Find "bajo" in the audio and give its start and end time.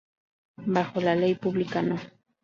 0.65-0.99